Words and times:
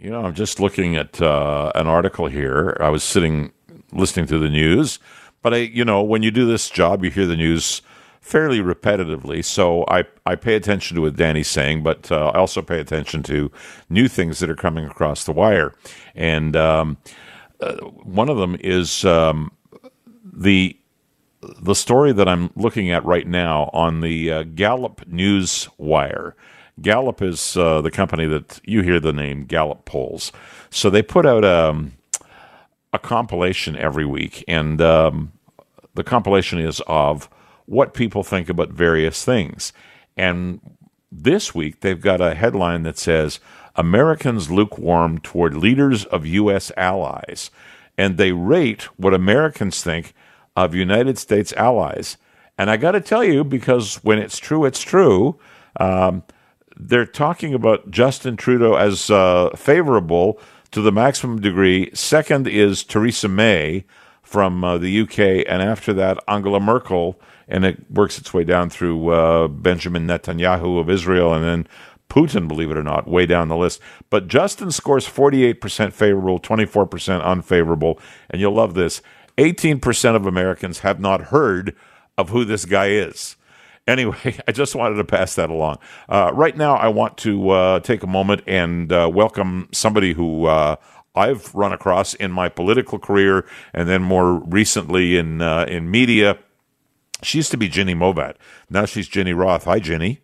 You 0.00 0.10
know, 0.10 0.24
I'm 0.24 0.34
just 0.34 0.60
looking 0.60 0.94
at 0.94 1.20
uh, 1.20 1.72
an 1.74 1.88
article 1.88 2.28
here. 2.28 2.76
I 2.78 2.88
was 2.88 3.02
sitting 3.02 3.50
listening 3.90 4.28
to 4.28 4.38
the 4.38 4.48
news, 4.48 5.00
but 5.42 5.52
I, 5.52 5.56
you 5.56 5.84
know, 5.84 6.04
when 6.04 6.22
you 6.22 6.30
do 6.30 6.46
this 6.46 6.70
job, 6.70 7.02
you 7.02 7.10
hear 7.10 7.26
the 7.26 7.36
news 7.36 7.82
fairly 8.20 8.60
repetitively. 8.60 9.44
So 9.44 9.84
I, 9.88 10.04
I 10.24 10.36
pay 10.36 10.54
attention 10.54 10.94
to 10.94 11.02
what 11.02 11.16
Danny's 11.16 11.48
saying, 11.48 11.82
but 11.82 12.12
uh, 12.12 12.30
I 12.32 12.38
also 12.38 12.62
pay 12.62 12.78
attention 12.78 13.24
to 13.24 13.50
new 13.90 14.06
things 14.06 14.38
that 14.38 14.48
are 14.48 14.54
coming 14.54 14.84
across 14.84 15.24
the 15.24 15.32
wire. 15.32 15.74
And 16.14 16.54
um, 16.54 16.98
uh, 17.60 17.78
one 17.78 18.28
of 18.28 18.36
them 18.36 18.56
is 18.60 19.04
um, 19.04 19.50
the 20.22 20.76
the 21.60 21.74
story 21.74 22.12
that 22.12 22.28
I'm 22.28 22.50
looking 22.54 22.92
at 22.92 23.04
right 23.04 23.26
now 23.26 23.70
on 23.72 24.00
the 24.00 24.30
uh, 24.30 24.42
Gallup 24.44 25.08
News 25.08 25.68
Wire. 25.76 26.36
Gallup 26.80 27.22
is 27.22 27.56
uh, 27.56 27.80
the 27.80 27.90
company 27.90 28.26
that 28.26 28.60
you 28.64 28.82
hear 28.82 29.00
the 29.00 29.12
name 29.12 29.44
Gallup 29.44 29.84
polls. 29.84 30.32
So 30.70 30.90
they 30.90 31.02
put 31.02 31.26
out 31.26 31.44
um, 31.44 31.92
a 32.92 32.98
compilation 32.98 33.76
every 33.76 34.04
week, 34.04 34.44
and 34.48 34.80
um, 34.80 35.32
the 35.94 36.04
compilation 36.04 36.58
is 36.58 36.80
of 36.86 37.28
what 37.66 37.94
people 37.94 38.22
think 38.22 38.48
about 38.48 38.70
various 38.70 39.24
things. 39.24 39.72
And 40.16 40.60
this 41.10 41.54
week 41.54 41.80
they've 41.80 42.00
got 42.00 42.20
a 42.20 42.34
headline 42.34 42.82
that 42.84 42.98
says 42.98 43.40
Americans 43.76 44.50
lukewarm 44.50 45.18
toward 45.18 45.54
leaders 45.54 46.04
of 46.06 46.26
U.S. 46.26 46.72
allies, 46.76 47.50
and 47.96 48.16
they 48.16 48.32
rate 48.32 48.84
what 48.96 49.14
Americans 49.14 49.82
think 49.82 50.14
of 50.56 50.74
United 50.74 51.18
States 51.18 51.52
allies. 51.54 52.16
And 52.56 52.70
I 52.70 52.76
got 52.76 52.92
to 52.92 53.00
tell 53.00 53.22
you, 53.22 53.44
because 53.44 53.96
when 53.96 54.18
it's 54.18 54.38
true, 54.38 54.64
it's 54.64 54.80
true. 54.80 55.38
Um, 55.78 56.24
they're 56.78 57.06
talking 57.06 57.54
about 57.54 57.90
Justin 57.90 58.36
Trudeau 58.36 58.74
as 58.74 59.10
uh, 59.10 59.50
favorable 59.56 60.40
to 60.70 60.80
the 60.80 60.92
maximum 60.92 61.40
degree. 61.40 61.90
Second 61.92 62.46
is 62.46 62.84
Theresa 62.84 63.28
May 63.28 63.84
from 64.22 64.62
uh, 64.62 64.78
the 64.78 65.00
UK, 65.00 65.18
and 65.48 65.62
after 65.62 65.92
that, 65.94 66.22
Angela 66.28 66.60
Merkel, 66.60 67.18
and 67.48 67.64
it 67.64 67.90
works 67.90 68.18
its 68.18 68.32
way 68.32 68.44
down 68.44 68.70
through 68.70 69.08
uh, 69.08 69.48
Benjamin 69.48 70.06
Netanyahu 70.06 70.78
of 70.78 70.90
Israel, 70.90 71.32
and 71.32 71.44
then 71.44 71.68
Putin, 72.10 72.46
believe 72.46 72.70
it 72.70 72.76
or 72.76 72.82
not, 72.82 73.08
way 73.08 73.26
down 73.26 73.48
the 73.48 73.56
list. 73.56 73.80
But 74.10 74.28
Justin 74.28 74.70
scores 74.70 75.06
48% 75.06 75.92
favorable, 75.92 76.38
24% 76.38 77.24
unfavorable, 77.24 77.98
and 78.30 78.40
you'll 78.40 78.52
love 78.52 78.74
this 78.74 79.02
18% 79.38 80.14
of 80.14 80.26
Americans 80.26 80.80
have 80.80 81.00
not 81.00 81.26
heard 81.26 81.74
of 82.16 82.30
who 82.30 82.44
this 82.44 82.64
guy 82.64 82.88
is. 82.88 83.36
Anyway, 83.88 84.36
I 84.46 84.52
just 84.52 84.76
wanted 84.76 84.96
to 84.96 85.04
pass 85.04 85.34
that 85.34 85.50
along. 85.50 85.78
Uh, 86.08 86.30
right 86.34 86.56
now, 86.56 86.76
I 86.76 86.88
want 86.88 87.16
to 87.18 87.50
uh, 87.50 87.80
take 87.80 88.04
a 88.04 88.06
moment 88.06 88.42
and 88.46 88.92
uh, 88.92 89.10
welcome 89.12 89.68
somebody 89.72 90.12
who 90.12 90.44
uh, 90.44 90.76
I've 91.16 91.52
run 91.54 91.72
across 91.72 92.14
in 92.14 92.30
my 92.30 92.48
political 92.50 92.98
career, 92.98 93.46
and 93.72 93.88
then 93.88 94.02
more 94.02 94.34
recently 94.34 95.16
in 95.16 95.42
uh, 95.42 95.64
in 95.66 95.90
media. 95.90 96.38
She 97.22 97.38
used 97.38 97.50
to 97.50 97.56
be 97.56 97.68
Ginny 97.68 97.94
Movat. 97.94 98.36
Now 98.70 98.84
she's 98.84 99.08
Ginny 99.08 99.32
Roth. 99.32 99.64
Hi, 99.64 99.80
Ginny. 99.80 100.20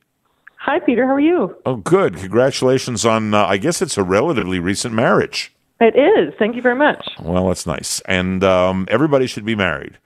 Hi, 0.59 0.79
Peter. 0.79 1.07
How 1.07 1.15
are 1.15 1.21
you? 1.21 1.57
Oh, 1.67 1.77
good. 1.77 2.17
Congratulations 2.17 3.05
on. 3.05 3.35
Uh, 3.35 3.45
I 3.47 3.57
guess 3.57 3.83
it's 3.83 3.99
a 3.99 4.05
relatively 4.05 4.61
recent 4.61 4.95
marriage. 4.95 5.53
It 5.81 5.97
is. 5.97 6.33
Thank 6.39 6.55
you 6.55 6.63
very 6.63 6.77
much. 6.77 7.05
Well, 7.21 7.49
that's 7.49 7.67
nice, 7.67 8.01
and 8.03 8.45
um, 8.45 8.87
everybody 8.89 9.27
should 9.27 9.45
be 9.45 9.57
married 9.57 9.99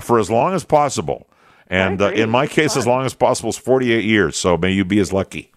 for 0.00 0.18
as 0.18 0.30
long 0.30 0.54
as 0.54 0.64
possible. 0.64 1.26
And 1.70 2.02
uh, 2.02 2.10
in 2.10 2.28
my 2.28 2.46
case, 2.46 2.76
as 2.76 2.86
long 2.86 3.06
as 3.06 3.14
possible 3.14 3.50
is 3.50 3.56
48 3.56 4.04
years. 4.04 4.36
So 4.36 4.56
may 4.56 4.72
you 4.72 4.84
be 4.84 4.98
as 4.98 5.12
lucky. 5.12 5.52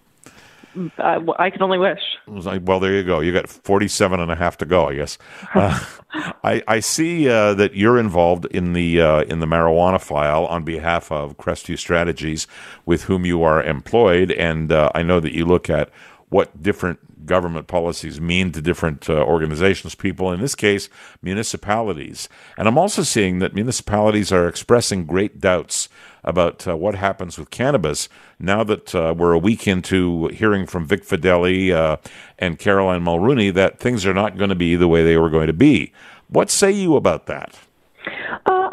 Uh, 0.98 1.20
I 1.38 1.50
can 1.50 1.62
only 1.62 1.78
wish. 1.78 2.00
Well, 2.28 2.80
there 2.80 2.94
you 2.94 3.04
go. 3.04 3.20
You 3.20 3.32
got 3.32 3.48
47 3.48 4.20
and 4.20 4.32
a 4.32 4.36
half 4.36 4.58
to 4.58 4.66
go, 4.66 4.88
I 4.88 4.96
guess. 4.96 5.18
Uh, 5.54 5.80
I, 6.44 6.62
I, 6.68 6.80
see 6.80 7.28
uh, 7.28 7.56
that 7.56 7.76
you're 7.76 7.98
involved 7.98 8.46
in 8.46 8.74
the 8.74 9.02
uh, 9.02 9.22
in 9.24 9.40
the 9.40 9.48
marijuana 9.48 10.00
file 10.00 10.46
on 10.46 10.64
behalf 10.64 11.12
of 11.12 11.38
Crestview 11.38 11.78
Strategies, 11.78 12.46
with 12.86 13.04
whom 13.04 13.26
you 13.26 13.42
are 13.42 13.64
employed, 13.64 14.32
and 14.32 14.72
uh, 14.72 14.92
I 14.94 15.02
know 15.02 15.20
that 15.20 15.34
you 15.34 15.46
look 15.46 15.72
at 15.72 15.90
what 16.34 16.64
different 16.64 17.28
government 17.28 17.68
policies 17.68 18.20
mean 18.20 18.52
to 18.52 18.60
different 18.60 19.08
uh, 19.08 19.14
organizations, 19.14 19.94
people, 19.94 20.32
in 20.32 20.42
this 20.42 20.56
case, 20.56 20.90
municipalities. 21.22 22.28
And 22.58 22.68
I'm 22.68 22.78
also 22.78 23.04
seeing 23.04 23.38
that 23.38 23.54
municipalities 23.54 24.32
are 24.32 24.48
expressing 24.48 25.06
great 25.06 25.40
doubts 25.40 25.90
about 26.24 26.68
uh, 26.68 26.76
what 26.76 26.96
happens 26.96 27.38
with 27.38 27.52
cannabis 27.52 28.10
now 28.40 28.64
that 28.64 28.96
uh, 28.96 29.14
we're 29.16 29.34
a 29.34 29.38
week 29.38 29.68
into 29.68 30.28
hearing 30.30 30.66
from 30.66 30.88
Vic 30.88 31.06
Fedeli 31.06 31.72
uh, 31.72 31.98
and 32.40 32.58
Caroline 32.58 33.04
Mulroney 33.04 33.54
that 33.54 33.80
things 33.80 34.04
are 34.04 34.14
not 34.14 34.36
going 34.36 34.50
to 34.50 34.56
be 34.56 34.76
the 34.76 34.88
way 34.88 35.04
they 35.04 35.18
were 35.18 35.30
going 35.30 35.48
to 35.48 35.54
be. 35.54 35.94
What 36.30 36.50
say 36.50 36.72
you 36.72 36.96
about 36.96 37.28
that? 37.28 37.60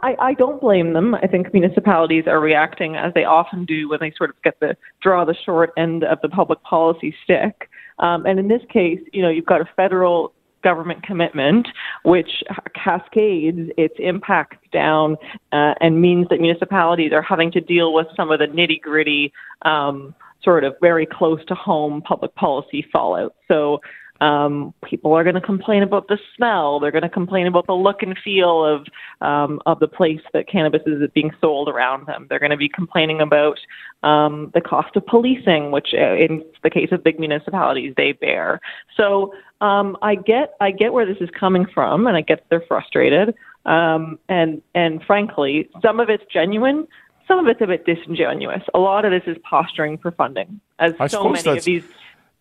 I, 0.03 0.17
I 0.21 0.35
don't 0.35 0.61
blame 0.61 0.93
them. 0.93 1.15
I 1.15 1.27
think 1.27 1.53
municipalities 1.53 2.25
are 2.27 2.41
reacting 2.41 2.97
as 2.97 3.13
they 3.15 3.25
often 3.25 3.65
do 3.65 3.89
when 3.89 3.99
they 4.01 4.13
sort 4.17 4.31
of 4.31 4.43
get 4.43 4.59
the 4.61 4.77
draw 5.03 5.25
the 5.25 5.35
short 5.45 5.71
end 5.77 6.05
of 6.05 6.19
the 6.23 6.29
public 6.29 6.63
policy 6.63 7.15
stick. 7.23 7.69
Um, 7.99 8.25
and 8.25 8.39
in 8.39 8.49
this 8.49 8.63
case, 8.71 9.01
you 9.13 9.23
know, 9.23 9.29
you've 9.29 9.47
got 9.47 9.61
a 9.61 9.69
federal 9.77 10.33
government 10.63 11.03
commitment, 11.03 11.69
which 12.05 12.43
cascades 12.75 13.71
its 13.77 13.95
impacts 13.99 14.59
down 14.73 15.17
uh, 15.53 15.75
and 15.81 16.01
means 16.01 16.29
that 16.29 16.41
municipalities 16.41 17.13
are 17.13 17.23
having 17.23 17.51
to 17.53 17.61
deal 17.61 17.93
with 17.93 18.07
some 18.17 18.31
of 18.31 18.39
the 18.39 18.47
nitty 18.47 18.81
gritty, 18.81 19.33
um, 19.63 20.15
sort 20.43 20.65
of 20.65 20.75
very 20.81 21.07
close 21.07 21.45
to 21.47 21.55
home 21.55 22.03
public 22.03 22.35
policy 22.35 22.87
fallout. 22.93 23.35
So 23.49 23.81
um, 24.21 24.75
people 24.85 25.15
are 25.15 25.25
going 25.25 25.35
to 25.35 25.41
complain 25.41 25.83
about 25.83 26.09
the 26.09 26.19
smell. 26.37 26.79
They're 26.79 26.91
going 26.91 27.03
to 27.03 27.09
complain 27.09 27.47
about 27.47 27.67
the 27.67 27.73
look 27.75 28.03
and 28.03 28.17
feel 28.19 28.65
of 28.65 28.87
um, 29.21 29.61
of 29.67 29.81
the 29.81 29.89
place 29.89 30.21
that 30.33 30.49
cannabis 30.49 30.83
is 30.87 31.09
being 31.15 31.33
sold 31.41 31.69
around 31.69 32.07
them. 32.07 32.27
They're 32.29 32.39
going 32.39 32.51
to 32.51 32.57
be 32.57 32.69
complaining 32.69 33.21
about 33.21 33.59
um, 34.03 34.51
the 34.55 34.61
cost 34.61 34.95
of 34.97 35.07
policing, 35.07 35.71
which, 35.71 35.95
uh, 35.95 36.15
in 36.15 36.45
the 36.63 36.71
case 36.71 36.93
of 36.93 37.03
big 37.03 37.19
municipalities, 37.19 37.95
they 37.97 38.13
bear. 38.13 38.61
So 38.97 39.35
um, 39.61 39.97
I 40.03 40.17
get 40.17 40.55
I 40.61 40.71
get 40.71 40.93
where 40.93 41.07
this 41.07 41.19
is 41.21 41.31
coming 41.31 41.67
from, 41.73 42.07
and 42.07 42.17
I 42.17 42.21
get 42.21 42.45
they're 42.51 42.65
frustrated. 42.67 43.35
Um, 43.65 44.19
and 44.29 44.61
and 44.75 45.03
frankly, 45.05 45.71
some 45.83 45.99
of 45.99 46.11
it's 46.11 46.25
genuine. 46.31 46.87
Some 47.27 47.39
of 47.39 47.47
it's 47.47 47.61
a 47.61 47.67
bit 47.67 47.87
disingenuous. 47.87 48.63
A 48.75 48.79
lot 48.79 49.05
of 49.05 49.13
this 49.13 49.23
is 49.27 49.37
posturing 49.49 49.99
for 49.99 50.11
funding, 50.11 50.61
as 50.81 50.95
I 50.99 51.07
so 51.07 51.29
many 51.29 51.49
of 51.59 51.65
these 51.65 51.85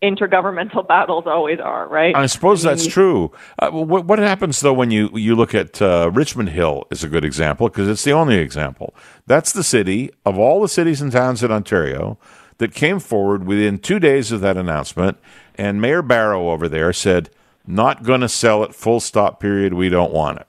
intergovernmental 0.02 0.88
battles 0.88 1.26
always 1.28 1.60
are, 1.60 1.88
right? 1.88 2.16
I 2.16 2.26
suppose 2.28 2.64
that's 2.64 2.88
true. 2.88 3.32
Uh, 3.58 3.70
what, 3.72 4.06
what, 4.06 4.20
happens 4.20 4.60
though 4.62 4.74
when 4.74 4.92
you 4.92 5.10
you 5.14 5.36
look 5.36 5.54
at 5.54 5.82
uh, 5.82 6.10
Richmond 6.14 6.50
Hill 6.50 6.86
is 6.90 7.04
a 7.04 7.10
good 7.10 7.26
example 7.26 7.68
because 7.68 7.88
it's 7.88 8.04
the 8.04 8.14
only 8.14 8.38
example. 8.38 8.94
That's 9.28 9.52
the 9.52 9.64
city 9.64 10.12
of 10.26 10.38
all 10.38 10.62
the 10.62 10.70
cities 10.70 11.02
and 11.02 11.12
towns 11.12 11.44
in 11.44 11.52
Ontario 11.52 12.18
that 12.58 12.74
came 12.74 13.00
forward 13.00 13.46
within 13.46 13.78
two 13.78 14.00
days 14.00 14.32
of 14.32 14.42
that 14.42 14.58
announcement, 14.58 15.18
and 15.56 15.82
Mayor 15.82 16.02
Barrow 16.02 16.50
over 16.50 16.68
there 16.68 16.94
said, 16.94 17.30
"Not 17.66 18.04
going 18.04 18.22
to 18.22 18.30
sell 18.30 18.64
it. 18.64 18.76
Full 18.76 19.00
stop. 19.00 19.40
Period. 19.40 19.74
We 19.74 19.90
don't 19.90 20.14
want 20.14 20.40
it." 20.40 20.49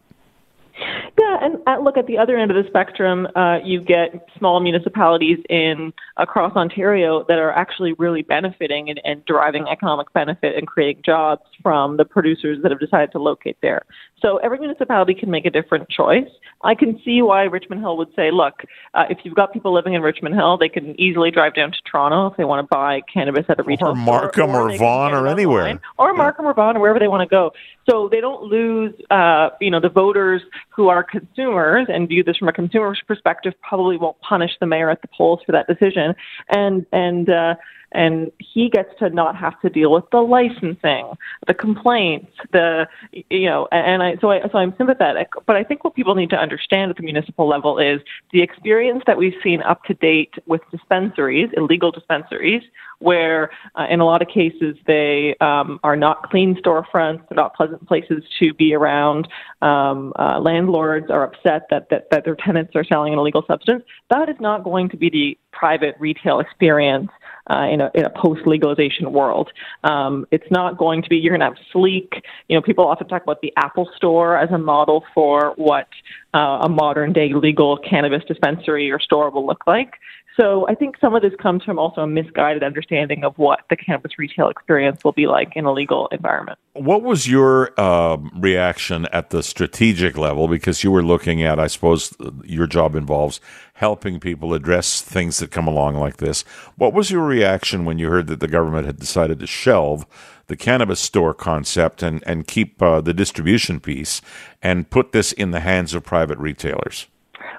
Yeah, 1.41 1.47
and 1.47 1.57
at, 1.67 1.83
look 1.83 1.97
at 1.97 2.07
the 2.07 2.19
other 2.19 2.37
end 2.37 2.51
of 2.51 2.63
the 2.63 2.69
spectrum. 2.69 3.27
Uh, 3.35 3.59
you 3.65 3.81
get 3.81 4.29
small 4.39 4.61
municipalities 4.61 5.39
in 5.49 5.93
across 6.17 6.55
Ontario 6.57 7.25
that 7.29 7.39
are 7.39 7.53
actually 7.53 7.93
really 7.95 8.23
benefiting 8.23 8.91
and, 8.91 9.01
and 9.05 9.25
deriving 9.25 9.67
economic 9.69 10.13
benefit 10.13 10.57
and 10.57 10.67
creating 10.67 11.03
jobs 11.05 11.43
from 11.63 11.97
the 11.97 12.05
producers 12.05 12.59
that 12.63 12.71
have 12.71 12.81
decided 12.81 13.13
to 13.13 13.19
locate 13.19 13.57
there. 13.63 13.83
So 14.21 14.37
every 14.39 14.59
municipality 14.59 15.15
can 15.15 15.31
make 15.31 15.47
a 15.47 15.51
different 15.51 15.89
choice. 15.89 16.29
I 16.63 16.75
can 16.75 17.01
see 17.05 17.23
why 17.23 17.45
Richmond 17.45 17.81
Hill 17.81 17.97
would 17.97 18.15
say, 18.15 18.31
look, 18.31 18.65
uh, 18.93 19.05
if 19.09 19.19
you've 19.25 19.35
got 19.35 19.53
people 19.53 19.73
living 19.73 19.95
in 19.95 20.03
Richmond 20.03 20.35
Hill, 20.35 20.59
they 20.59 20.69
can 20.69 20.99
easily 21.01 21.31
drive 21.31 21.55
down 21.55 21.73
to 21.73 21.79
Toronto 21.91 22.27
if 22.27 22.37
they 22.37 22.45
want 22.45 22.63
to 22.63 22.69
buy 22.71 23.01
cannabis 23.13 23.47
at 23.49 23.59
a 23.59 23.63
retail 23.63 23.89
or 23.89 23.95
Markham 23.95 24.51
store, 24.51 24.69
or, 24.69 24.71
or 24.71 24.77
Vaughan 24.77 25.15
or 25.15 25.27
anywhere, 25.27 25.63
online, 25.63 25.81
or 25.97 26.13
Markham 26.13 26.47
or 26.47 26.53
Vaughan 26.53 26.77
or 26.77 26.81
wherever 26.81 26.99
they 26.99 27.09
want 27.09 27.23
to 27.23 27.35
go. 27.35 27.53
So 27.89 28.09
they 28.11 28.21
don't 28.21 28.43
lose, 28.43 28.95
uh, 29.11 29.51
you 29.61 29.71
know, 29.71 29.81
the 29.81 29.89
voters 29.89 30.43
who 30.69 30.89
are 30.89 31.03
consumers 31.35 31.87
and 31.89 32.09
view 32.09 32.23
this 32.23 32.37
from 32.37 32.49
a 32.49 32.53
consumer's 32.53 33.01
perspective. 33.07 33.55
Probably 33.63 33.97
won't 33.97 34.21
punish 34.21 34.53
the 34.61 34.67
mayor 34.67 34.91
at 34.91 35.03
the 35.03 35.09
polls 35.17 35.41
for 35.45 35.53
that 35.53 35.67
decision, 35.67 36.15
and 36.49 36.87
and. 36.93 37.31
Uh, 37.31 37.55
and 37.93 38.31
he 38.39 38.69
gets 38.69 38.91
to 38.99 39.11
not 39.11 39.37
have 39.37 39.61
to 39.61 39.69
deal 39.69 39.93
with 39.93 40.05
the 40.13 40.19
licensing, 40.19 41.13
the 41.47 41.55
complaints, 41.55 42.31
the 42.53 42.87
you 43.31 43.47
know, 43.47 43.69
and 43.73 44.03
I 44.03 44.17
so 44.21 44.31
I 44.31 44.41
so 44.51 44.59
I'm 44.59 44.75
sympathetic, 44.77 45.29
but 45.47 45.57
I 45.57 45.65
think 45.65 45.85
what 45.85 45.95
people 45.95 46.15
need 46.15 46.31
to 46.31 46.37
understand 46.37 46.91
at 46.91 46.97
the 46.97 47.03
municipal 47.03 47.49
level 47.49 47.79
is 47.79 48.01
the 48.33 48.43
experience 48.43 49.03
that 49.07 49.17
we've 49.17 49.35
seen 49.43 49.63
up 49.63 49.85
to 49.85 49.95
date 49.95 50.35
with 50.47 50.61
dispensaries, 50.71 51.51
illegal 51.57 51.91
dispensaries, 51.91 52.63
where 53.01 53.51
uh, 53.75 53.87
in 53.91 54.01
a 54.01 54.05
lot 54.05 54.23
of 54.23 54.29
cases 54.29 54.77
they 54.87 55.35
um, 55.41 55.81
are 55.83 55.97
not 55.97 56.31
clean 56.31 56.55
storefronts, 56.57 57.29
they're 57.29 57.37
not 57.37 57.55
pleasant 57.55 57.87
places 57.89 58.23
to 58.39 58.55
be 58.55 58.75
around. 58.75 59.27
Um, 59.63 60.13
uh, 60.19 60.39
landlords 60.39 61.11
are 61.11 61.25
upset 61.25 61.67
that, 61.71 61.89
that 61.91 62.09
that 62.11 62.25
their 62.25 62.37
tenants 62.37 62.77
are 62.77 62.85
selling 62.85 63.13
an 63.13 63.19
illegal 63.19 63.45
substance. 63.47 63.83
That 64.11 64.29
is 64.29 64.37
not 64.39 64.63
going 64.63 64.89
to 64.91 64.97
be 64.97 65.11
the 65.11 65.39
private 65.53 65.97
retail 65.99 66.41
experience 66.41 67.11
uh, 67.49 67.67
in 67.71 67.81
a 67.81 67.91
in 67.95 68.05
a 68.05 68.11
post 68.11 68.47
legalization 68.47 69.13
world. 69.13 69.51
Um, 69.85 70.27
it's 70.31 70.51
not 70.51 70.77
going 70.77 71.03
to 71.03 71.09
be 71.09 71.17
you're 71.17 71.37
going 71.37 71.41
to 71.41 71.57
have 71.57 71.67
sleek. 71.73 72.23
You 72.49 72.57
know, 72.57 72.63
people 72.63 72.87
often 72.87 73.09
talk 73.09 73.23
about 73.23 73.41
the 73.41 73.53
Apple 73.57 73.89
Store 73.97 74.37
as 74.37 74.51
a 74.51 74.59
model 74.59 75.05
for 75.15 75.55
what 75.57 75.89
uh, 76.35 76.61
a 76.63 76.69
modern 76.69 77.13
day 77.13 77.33
legal 77.33 77.79
cannabis 77.79 78.23
dispensary 78.27 78.91
or 78.91 79.01
store 79.01 79.31
will 79.31 79.47
look 79.47 79.67
like. 79.67 79.95
So 80.37 80.67
I 80.69 80.75
think 80.75 80.97
some 81.01 81.15
of 81.15 81.23
this 81.23 81.33
comes 81.41 81.65
from 81.65 81.79
also 81.79 82.03
a 82.03 82.07
misguided 82.07 82.63
understanding 82.63 83.25
of 83.25 83.37
what 83.37 83.61
the 83.69 83.77
cannabis 83.77 84.13
retail 84.19 84.49
experience 84.49 85.03
will 85.05 85.13
be 85.13 85.27
like 85.27 85.53
in 85.57 85.65
a 85.65 85.73
legal 85.73 86.09
environment. 86.13 86.59
What 86.75 87.03
was 87.03 87.29
your 87.29 87.79
um, 87.81 88.31
reaction 88.37 89.07
at 89.13 89.31
the 89.31 89.43
strategic 89.43 90.17
level? 90.17 90.47
Because 90.47 90.85
you 90.85 90.93
were 90.93 91.03
looking 91.03 91.43
at, 91.43 91.59
I 91.59 91.67
suppose, 91.67 92.15
your 92.45 92.67
job 92.67 92.95
involves 92.95 93.41
helping 93.75 94.21
people 94.21 94.55
address 94.55 95.03
things 95.03 95.39
that 95.39 95.51
come 95.51 95.67
along 95.67 95.97
like 95.97 96.19
this. 96.19 96.43
What 96.77 96.93
was 96.93 97.11
your 97.11 97.25
reaction 97.25 97.85
when 97.85 97.99
you 97.99 98.09
heard 98.09 98.29
that 98.29 98.41
the 98.41 98.49
government 98.49 98.87
had 98.87 98.99
decided 98.99 99.41
to 99.41 99.47
shelve 99.47 100.07
the 100.47 100.57
cannabis 100.57 101.01
store 101.01 101.35
concept 101.35 102.03
and, 102.03 102.23
and 102.27 102.47
keep 102.47 102.81
uh, 102.81 103.01
the 103.01 103.15
distribution 103.15 103.81
piece 103.81 104.21
and 104.63 104.91
put 104.91 105.13
this 105.13 105.33
in 105.33 105.51
the 105.51 105.61
hands 105.61 105.93
of 105.93 106.05
private 106.05 106.39
retailers? 106.39 107.09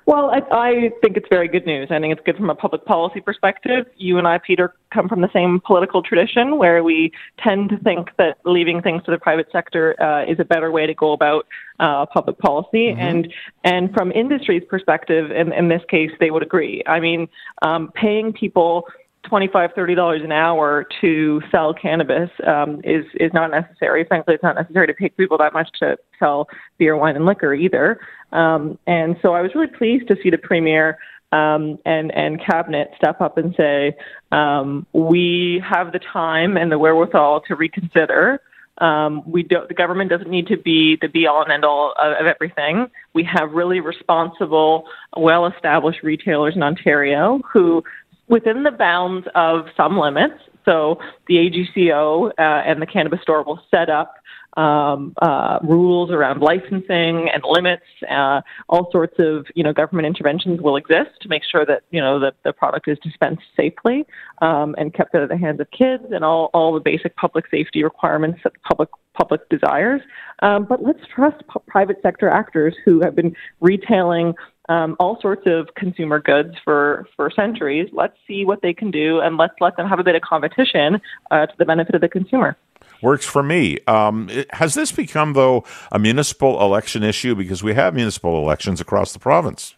Well, 0.07 0.31
I, 0.31 0.41
I 0.51 0.91
think 1.01 1.15
it's 1.15 1.27
very 1.29 1.47
good 1.47 1.65
news. 1.65 1.89
I 1.91 1.99
think 1.99 2.11
it's 2.11 2.25
good 2.25 2.35
from 2.35 2.49
a 2.49 2.55
public 2.55 2.85
policy 2.85 3.21
perspective. 3.21 3.85
You 3.97 4.17
and 4.17 4.27
I, 4.27 4.39
Peter, 4.39 4.73
come 4.91 5.07
from 5.07 5.21
the 5.21 5.29
same 5.31 5.61
political 5.63 6.01
tradition 6.01 6.57
where 6.57 6.83
we 6.83 7.11
tend 7.37 7.69
to 7.69 7.77
think 7.77 8.09
that 8.17 8.37
leaving 8.43 8.81
things 8.81 9.03
to 9.03 9.11
the 9.11 9.19
private 9.19 9.47
sector 9.51 10.01
uh, 10.01 10.25
is 10.25 10.39
a 10.39 10.45
better 10.45 10.71
way 10.71 10.87
to 10.87 10.93
go 10.95 11.13
about 11.13 11.47
uh, 11.79 12.05
public 12.07 12.39
policy. 12.39 12.87
Mm-hmm. 12.87 12.99
And 12.99 13.33
and 13.63 13.93
from 13.93 14.11
industry's 14.11 14.63
perspective, 14.67 15.29
in, 15.31 15.53
in 15.53 15.69
this 15.69 15.81
case, 15.89 16.11
they 16.19 16.31
would 16.31 16.43
agree. 16.43 16.83
I 16.87 16.99
mean, 16.99 17.27
um, 17.61 17.91
paying 17.93 18.33
people 18.33 18.87
twenty-five, 19.23 19.71
thirty 19.75 19.95
dollars 19.95 20.21
an 20.23 20.31
hour 20.31 20.85
to 21.01 21.41
sell 21.51 21.73
cannabis 21.73 22.29
um, 22.45 22.81
is 22.83 23.05
is 23.15 23.31
not 23.33 23.51
necessary. 23.51 24.03
Frankly, 24.05 24.33
it's 24.33 24.43
not 24.43 24.55
necessary 24.55 24.87
to 24.87 24.93
pay 24.93 25.09
people 25.09 25.37
that 25.37 25.53
much 25.53 25.69
to 25.79 25.97
sell 26.19 26.47
beer, 26.77 26.95
wine, 26.95 27.15
and 27.15 27.25
liquor 27.25 27.53
either. 27.53 27.99
Um, 28.31 28.77
and 28.87 29.15
so, 29.21 29.33
I 29.33 29.41
was 29.41 29.53
really 29.55 29.67
pleased 29.67 30.07
to 30.07 30.15
see 30.21 30.29
the 30.29 30.37
premier 30.37 30.97
um, 31.31 31.79
and 31.85 32.11
and 32.13 32.43
cabinet 32.43 32.91
step 32.95 33.21
up 33.21 33.37
and 33.37 33.53
say 33.55 33.95
um, 34.31 34.85
we 34.93 35.63
have 35.67 35.91
the 35.91 35.99
time 35.99 36.57
and 36.57 36.71
the 36.71 36.79
wherewithal 36.79 37.41
to 37.47 37.55
reconsider. 37.55 38.41
Um, 38.77 39.21
we 39.29 39.43
don't, 39.43 39.67
the 39.67 39.75
government 39.75 40.09
doesn't 40.09 40.29
need 40.29 40.47
to 40.47 40.57
be 40.57 40.97
the 40.99 41.07
be 41.07 41.27
all 41.27 41.43
and 41.43 41.51
end 41.51 41.63
all 41.63 41.93
of, 42.01 42.13
of 42.13 42.25
everything. 42.25 42.89
We 43.13 43.23
have 43.25 43.51
really 43.51 43.79
responsible, 43.79 44.85
well 45.15 45.45
established 45.45 46.01
retailers 46.01 46.55
in 46.55 46.63
Ontario 46.63 47.41
who 47.53 47.83
within 48.31 48.63
the 48.63 48.71
bounds 48.71 49.27
of 49.35 49.67
some 49.77 49.99
limits. 49.99 50.41
So 50.65 50.99
the 51.27 51.35
AGCO 51.35 52.29
uh, 52.29 52.41
and 52.41 52.81
the 52.81 52.85
cannabis 52.85 53.21
store 53.21 53.43
will 53.43 53.59
set 53.69 53.89
up 53.89 54.15
um, 54.57 55.13
uh, 55.21 55.59
rules 55.63 56.11
around 56.11 56.41
licensing 56.41 57.29
and 57.29 57.43
limits. 57.45 57.85
Uh, 58.09 58.41
all 58.67 58.89
sorts 58.91 59.15
of 59.19 59.45
you 59.55 59.63
know 59.63 59.73
government 59.73 60.05
interventions 60.05 60.61
will 60.61 60.75
exist 60.75 61.11
to 61.21 61.29
make 61.29 61.43
sure 61.49 61.65
that 61.65 61.83
you 61.91 62.01
know 62.01 62.19
that 62.19 62.35
the 62.43 62.51
product 62.51 62.87
is 62.87 62.97
dispensed 62.99 63.43
safely 63.55 64.05
um, 64.41 64.75
and 64.77 64.93
kept 64.93 65.15
out 65.15 65.23
of 65.23 65.29
the 65.29 65.37
hands 65.37 65.59
of 65.59 65.71
kids, 65.71 66.03
and 66.11 66.23
all 66.25 66.49
all 66.53 66.73
the 66.73 66.79
basic 66.79 67.15
public 67.15 67.45
safety 67.49 67.83
requirements 67.83 68.39
that 68.43 68.53
the 68.53 68.59
public 68.59 68.89
public 69.13 69.47
desires. 69.49 70.01
Um, 70.41 70.65
but 70.65 70.83
let's 70.83 71.05
trust 71.13 71.43
p- 71.47 71.59
private 71.67 71.97
sector 72.01 72.29
actors 72.29 72.75
who 72.85 73.01
have 73.01 73.15
been 73.15 73.35
retailing 73.59 74.33
um, 74.71 74.95
all 74.99 75.19
sorts 75.21 75.43
of 75.45 75.67
consumer 75.75 76.19
goods 76.19 76.55
for, 76.63 77.05
for 77.15 77.29
centuries. 77.29 77.89
Let's 77.91 78.17
see 78.25 78.45
what 78.45 78.61
they 78.61 78.73
can 78.73 78.89
do, 78.89 79.19
and 79.19 79.35
let's 79.37 79.53
let 79.59 79.75
them 79.75 79.87
have 79.87 79.99
a 79.99 80.03
bit 80.03 80.15
of 80.15 80.21
competition 80.21 81.01
uh, 81.29 81.45
to 81.47 81.53
the 81.57 81.65
benefit 81.65 81.93
of 81.93 82.01
the 82.01 82.09
consumer. 82.09 82.55
Works 83.01 83.25
for 83.25 83.43
me. 83.43 83.79
Um, 83.87 84.29
has 84.51 84.73
this 84.75 84.91
become, 84.91 85.33
though, 85.33 85.65
a 85.91 85.99
municipal 85.99 86.61
election 86.61 87.03
issue? 87.03 87.35
Because 87.35 87.61
we 87.61 87.73
have 87.73 87.93
municipal 87.93 88.37
elections 88.37 88.79
across 88.79 89.11
the 89.11 89.19
province. 89.19 89.75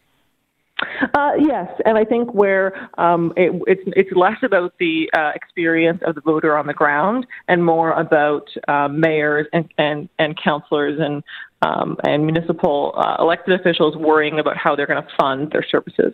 Uh, 1.14 1.32
yes, 1.40 1.70
and 1.86 1.98
I 1.98 2.06
think 2.06 2.34
where 2.34 2.90
um, 3.00 3.34
it, 3.38 3.52
it's 3.68 3.82
it's 3.96 4.10
less 4.16 4.38
about 4.44 4.74
the 4.80 5.10
uh, 5.16 5.32
experience 5.36 6.02
of 6.06 6.16
the 6.16 6.22
voter 6.22 6.58
on 6.58 6.68
the 6.68 6.74
ground 6.74 7.26
and 7.48 7.64
more 7.64 7.92
about 7.92 8.50
uh, 8.68 8.88
mayors 8.88 9.48
and, 9.54 9.72
and 9.78 10.10
and 10.20 10.40
councillors 10.42 11.00
and 11.00 11.24
um, 11.62 11.98
and 12.04 12.26
municipal 12.26 12.94
uh, 12.98 13.16
elected 13.20 13.60
officials 13.60 13.96
worrying 13.96 14.40
about 14.40 14.58
how 14.58 14.76
they're 14.76 14.88
going 14.88 15.02
to 15.02 15.10
fund 15.20 15.52
their 15.52 15.64
services. 15.64 16.14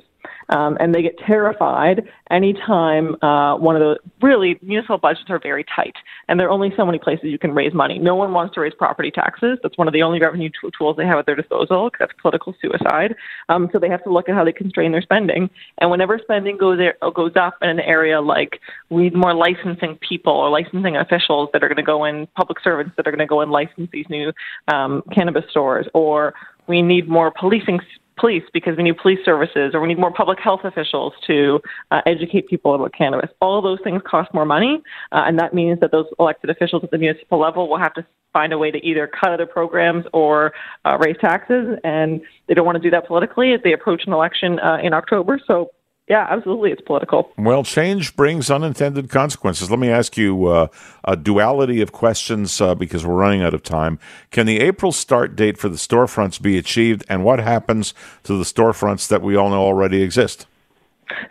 Um, 0.50 0.78
and 0.80 0.94
they 0.94 1.01
get 1.01 1.18
terrified 1.19 2.07
anytime 2.31 3.16
uh, 3.24 3.56
one 3.57 3.75
of 3.75 3.81
the 3.81 3.98
really 4.22 4.57
municipal 4.62 4.98
budgets 4.98 5.30
are 5.30 5.40
very 5.40 5.63
tight, 5.63 5.96
and 6.28 6.40
there 6.40 6.48
are 6.48 6.51
only 6.51 6.74
so 6.75 6.86
many 6.86 6.98
places 6.98 7.25
you 7.25 7.38
can 7.38 7.54
raise 7.54 7.74
money. 7.74 8.00
No 8.00 8.16
one 8.16 8.34
wants 8.34 8.56
to 8.56 8.62
raise 8.62 8.74
property 8.74 9.12
taxes. 9.12 9.60
That's 9.62 9.78
one 9.78 9.88
of 9.88 9.94
the 9.94 10.01
only 10.01 10.19
revenue 10.19 10.50
t- 10.50 10.69
tools 10.78 10.98
they 10.98 11.06
have 11.06 11.19
at 11.19 11.25
their 11.25 11.36
disposal. 11.36 11.92
That's 12.00 12.12
political 12.22 12.56
suicide. 12.62 13.16
Um, 13.50 13.69
so 13.72 13.80
they 13.80 13.90
have 13.90 14.04
to 14.04 14.12
look 14.12 14.28
at 14.28 14.36
how 14.36 14.44
they 14.44 14.51
constrain 14.51 14.92
their 14.92 15.01
spending. 15.01 15.50
And 15.78 15.92
whenever 15.92 16.19
spending 16.19 16.57
goes 16.57 16.78
there, 16.78 16.95
goes 17.13 17.34
up 17.36 17.57
in 17.62 17.69
an 17.69 17.80
area 17.80 18.22
like 18.22 18.60
we 18.90 19.04
need 19.04 19.16
more 19.16 19.34
licensing 19.34 19.98
people 19.98 20.34
or 20.34 20.50
licensing 20.50 20.98
officials 20.98 21.50
that 21.54 21.63
are 21.63 21.68
going 21.68 21.78
to 21.78 21.84
go 21.84 22.06
in, 22.06 22.28
public 22.36 22.60
servants 22.63 22.94
that 22.98 23.07
are 23.07 23.12
going 23.12 23.19
to 23.19 23.25
go 23.25 23.42
and 23.42 23.52
license 23.52 23.90
these 23.92 24.10
new 24.10 24.31
um, 24.68 25.04
cannabis 25.13 25.45
stores, 25.50 25.88
or 25.94 26.34
we 26.68 26.81
need 26.81 27.07
more 27.07 27.31
policing 27.31 27.80
police 28.19 28.44
because 28.54 28.75
we 28.77 28.83
need 28.83 28.98
police 28.98 29.19
services 29.24 29.71
or 29.74 29.81
we 29.81 29.88
need 29.88 30.00
more 30.00 30.13
public 30.13 30.39
health 30.39 30.62
officials 30.63 31.13
to 31.27 31.60
uh, 31.92 32.01
educate 32.06 32.48
people 32.48 32.75
about 32.75 32.94
cannabis. 32.94 33.30
All 33.42 33.62
those 33.62 33.80
things 33.83 34.01
cost 34.06 34.33
more 34.33 34.45
money, 34.45 34.81
uh, 35.12 35.24
and 35.25 35.39
that 35.39 35.54
means 35.54 35.80
that 35.80 35.92
those 35.92 36.06
elected 36.19 36.50
officials 36.50 36.83
at 36.83 36.92
the 36.92 36.98
municipal 36.98 37.39
level 37.39 37.69
will 37.69 37.80
have 37.80 37.94
to 37.95 38.06
find 38.31 38.54
a 38.54 38.57
way 38.57 38.69
to 38.71 38.77
either 38.86 39.07
cut 39.07 39.31
other 39.31 39.45
programs 39.45 40.06
or 40.13 40.54
uh, 40.86 40.98
raise 41.00 41.18
taxes, 41.19 41.77
and 41.83 42.21
they 42.48 42.54
don't 42.54 42.66
want 42.66 42.75
to 42.75 42.81
do 42.81 42.92
that 42.92 43.07
politically 43.07 43.54
as 43.54 43.60
they 43.63 43.74
approach 43.74 44.04
an 44.06 44.13
election 44.13 44.60
uh, 44.60 44.77
in 44.83 44.94
October. 44.94 45.39
So 45.48 45.71
yeah, 46.10 46.26
absolutely, 46.28 46.72
it's 46.72 46.82
political. 46.82 47.32
Well, 47.38 47.64
change 47.64 48.16
brings 48.16 48.50
unintended 48.50 49.10
consequences. 49.10 49.70
Let 49.70 49.78
me 49.78 49.90
ask 49.90 50.18
you 50.18 50.48
uh, 50.48 50.68
a 51.04 51.16
duality 51.16 51.82
of 51.82 51.92
questions 51.92 52.60
uh, 52.60 52.74
because 52.74 53.06
we're 53.06 53.14
running 53.14 53.44
out 53.44 53.54
of 53.54 53.62
time. 53.62 54.00
Can 54.32 54.48
the 54.48 54.60
April 54.60 54.92
start 54.92 55.36
date 55.36 55.60
for 55.60 55.70
the 55.70 55.78
storefronts 55.78 56.42
be 56.42 56.58
achieved, 56.58 57.06
and 57.08 57.24
what 57.24 57.40
happens 57.40 57.94
to 58.24 58.36
the 58.36 58.44
storefronts 58.44 59.08
that 59.08 59.22
we 59.22 59.36
all 59.36 59.52
know 59.52 59.62
already 59.62 60.02
exist? 60.02 60.48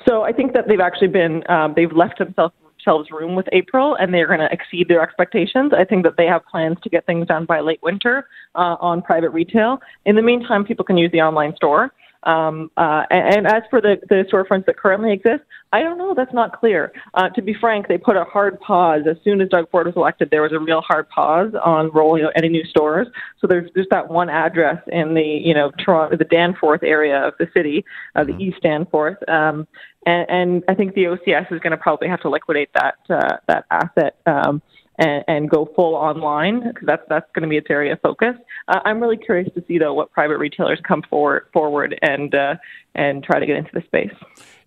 So 0.09 0.23
I 0.23 0.33
think 0.33 0.53
that 0.53 0.69
they've 0.69 0.81
actually 0.81 1.09
been 1.09 1.43
um, 1.51 1.75
they've 1.75 1.93
left 1.93 2.19
themselves 2.19 3.11
room 3.11 3.35
with 3.35 3.49
April, 3.51 3.97
and 3.97 4.15
they're 4.15 4.29
going 4.29 4.39
to 4.39 4.49
exceed 4.53 4.87
their 4.87 5.03
expectations. 5.03 5.73
I 5.77 5.85
think 5.85 6.05
that 6.05 6.17
they 6.17 6.27
have 6.27 6.47
plans 6.47 6.79
to 6.85 6.89
get 6.89 7.05
things 7.05 7.27
done 7.27 7.47
by 7.47 7.61
late 7.61 7.83
winter 7.83 8.29
uh, 8.55 8.77
on 8.81 9.02
private 9.02 9.31
retail. 9.31 9.81
In 10.05 10.14
the 10.14 10.23
meantime, 10.23 10.64
people 10.64 10.85
can 10.85 10.97
use 10.97 11.11
the 11.11 11.21
online 11.21 11.57
store. 11.57 11.93
Um, 12.25 12.71
uh, 12.77 13.05
and, 13.11 13.37
and, 13.37 13.47
as 13.47 13.63
for 13.71 13.81
the, 13.81 13.97
the 14.09 14.25
storefronts 14.31 14.67
that 14.67 14.77
currently 14.77 15.13
exist, 15.13 15.45
I 15.73 15.83
don't 15.83 15.99
know. 15.99 16.15
That's 16.15 16.33
not 16.33 16.59
clear. 16.59 16.93
Uh, 17.15 17.29
to 17.31 17.43
be 17.43 17.55
frank, 17.55 17.87
they 17.87 17.97
put 17.97 18.17
a 18.17 18.25
hard 18.25 18.59
pause 18.61 19.03
as 19.09 19.17
soon 19.23 19.41
as 19.41 19.49
Doug 19.49 19.71
Ford 19.71 19.87
was 19.87 19.95
elected. 19.97 20.31
There 20.31 20.43
was 20.43 20.53
a 20.53 20.59
real 20.59 20.81
hard 20.81 21.09
pause 21.11 21.53
on 21.65 21.91
rolling 21.93 22.25
out 22.25 22.33
any 22.35 22.49
new 22.49 22.65
stores. 22.65 23.07
So 23.41 23.47
there's 23.47 23.71
just 23.77 23.91
that 23.91 24.11
one 24.11 24.31
address 24.31 24.83
in 24.89 25.15
the 25.15 25.23
you 25.23 25.55
know 25.55 25.71
Toronto, 25.85 26.17
the 26.17 26.25
Danforth 26.25 26.83
area 26.83 27.27
of 27.27 27.35
the 27.39 27.49
city, 27.55 27.85
uh, 28.17 28.25
the 28.25 28.33
mm-hmm. 28.33 28.41
East 28.41 28.63
Danforth. 28.63 29.17
Um, 29.29 29.69
and, 30.07 30.29
and 30.29 30.65
I 30.69 30.75
think 30.75 30.95
the 30.95 31.05
OCS 31.05 31.53
is 31.53 31.61
going 31.61 31.71
to 31.71 31.77
probably 31.77 32.09
have 32.09 32.21
to 32.23 32.31
liquidate 32.31 32.71
that 32.75 32.97
uh, 33.11 33.37
that 33.47 33.65
asset. 33.71 34.17
Um, 34.27 34.61
and, 34.99 35.25
and 35.28 35.50
go 35.50 35.71
full 35.75 35.95
online 35.95 36.61
because 36.69 36.87
that's 36.87 37.02
that's 37.09 37.26
going 37.35 37.43
to 37.43 37.49
be 37.49 37.57
its 37.57 37.69
area 37.71 37.93
of 37.93 38.00
focus. 38.00 38.35
Uh, 38.69 38.81
I'm 38.85 39.00
really 39.00 39.17
curious 39.17 39.52
to 39.55 39.64
see 39.67 39.78
though 39.78 39.95
what 39.95 40.12
private 40.12 40.38
retailers 40.38 40.81
come 40.87 41.02
forward 41.09 41.47
forward 41.52 41.99
and 42.02 42.35
uh, 42.35 42.57
and 42.95 43.23
try 43.23 43.38
to 43.38 43.47
get 43.47 43.57
into 43.57 43.71
the 43.73 43.83
space. 43.83 44.14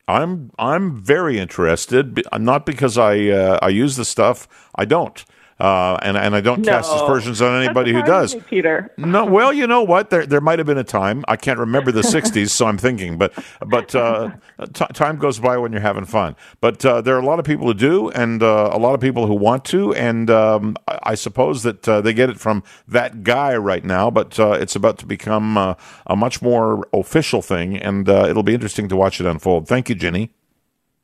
I'm 0.07 0.51
I'm 0.57 1.01
very 1.01 1.37
interested, 1.37 2.21
not 2.37 2.65
because 2.65 2.97
I 2.97 3.27
uh, 3.27 3.59
I 3.61 3.69
use 3.69 3.95
the 3.95 4.05
stuff. 4.05 4.47
I 4.75 4.85
don't. 4.85 5.23
Uh, 5.61 5.95
and 6.01 6.17
and 6.17 6.35
I 6.35 6.41
don't 6.41 6.65
no. 6.65 6.71
cast 6.71 6.91
aspersions 6.91 7.39
on 7.39 7.61
anybody 7.61 7.93
who 7.93 8.01
does. 8.01 8.33
Me, 8.33 8.41
Peter. 8.41 8.91
No, 8.97 9.25
well, 9.25 9.53
you 9.53 9.67
know 9.67 9.83
what? 9.83 10.09
There 10.09 10.25
there 10.25 10.41
might 10.41 10.57
have 10.57 10.65
been 10.65 10.79
a 10.79 10.83
time. 10.83 11.23
I 11.27 11.35
can't 11.35 11.59
remember 11.59 11.91
the 11.91 12.01
'60s, 12.01 12.49
so 12.49 12.65
I'm 12.65 12.79
thinking. 12.79 13.19
But 13.19 13.31
but 13.67 13.93
uh, 13.93 14.31
t- 14.73 14.87
time 14.93 15.19
goes 15.19 15.37
by 15.37 15.59
when 15.59 15.71
you're 15.71 15.81
having 15.81 16.05
fun. 16.05 16.35
But 16.61 16.83
uh, 16.83 17.01
there 17.01 17.15
are 17.15 17.19
a 17.19 17.25
lot 17.25 17.37
of 17.37 17.45
people 17.45 17.67
who 17.67 17.75
do, 17.75 18.09
and 18.09 18.41
uh, 18.41 18.71
a 18.73 18.79
lot 18.79 18.95
of 18.95 19.01
people 19.01 19.27
who 19.27 19.35
want 19.35 19.63
to. 19.65 19.93
And 19.93 20.31
um, 20.31 20.77
I, 20.87 20.99
I, 21.03 21.13
suppose 21.13 21.61
that 21.61 21.87
uh, 21.87 22.01
they 22.01 22.15
get 22.15 22.31
it 22.31 22.39
from 22.39 22.63
that 22.87 23.23
guy 23.23 23.55
right 23.55 23.85
now. 23.85 24.09
But 24.09 24.39
uh, 24.39 24.53
it's 24.53 24.75
about 24.75 24.97
to 24.97 25.05
become 25.05 25.57
a 25.57 26.15
much 26.15 26.41
more 26.41 26.87
official 26.91 27.43
thing, 27.43 27.77
and 27.77 28.09
it'll 28.09 28.41
be 28.41 28.55
interesting 28.55 28.89
to 28.89 28.95
watch 28.95 29.21
it 29.21 29.27
unfold. 29.27 29.67
Thank 29.67 29.89
you, 29.89 29.95
Ginny. 29.95 30.31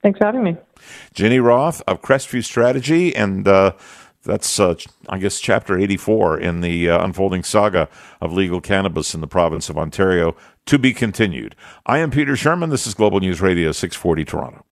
Thanks 0.01 0.17
for 0.17 0.25
having 0.25 0.43
me. 0.43 0.57
Ginny 1.13 1.39
Roth 1.39 1.83
of 1.85 2.01
Crestview 2.01 2.43
Strategy 2.43 3.15
and 3.15 3.47
that's, 4.24 4.59
uh, 4.59 4.75
I 5.09 5.17
guess, 5.17 5.39
chapter 5.39 5.77
84 5.77 6.39
in 6.39 6.62
the 6.62 6.89
uh, 6.89 7.03
unfolding 7.03 7.43
saga 7.43 7.89
of 8.21 8.33
legal 8.33 8.62
cannabis 8.62 9.13
in 9.13 9.21
the 9.21 9.27
province 9.27 9.69
of 9.69 9.77
Ontario 9.77 10.36
to 10.65 10.77
be 10.77 10.93
continued. 10.93 11.55
I 11.86 12.00
am 12.00 12.12
Peter 12.12 12.33
Shurman. 12.33 12.69
This 12.69 12.86
is 12.86 12.93
Global 12.93 13.19
News 13.19 13.41
Radio 13.41 13.71
640 13.71 14.25
Toronto. 14.25 14.66